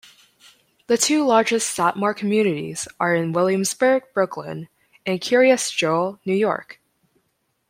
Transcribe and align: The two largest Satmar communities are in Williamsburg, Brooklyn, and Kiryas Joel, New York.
The 0.87 0.97
two 0.97 1.27
largest 1.27 1.77
Satmar 1.77 2.15
communities 2.15 2.87
are 2.99 3.13
in 3.13 3.33
Williamsburg, 3.33 4.01
Brooklyn, 4.15 4.67
and 5.05 5.21
Kiryas 5.21 5.71
Joel, 5.71 6.19
New 6.25 6.33
York. 6.33 6.79